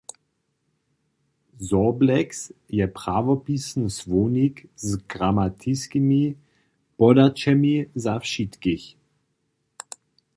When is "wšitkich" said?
8.19-8.85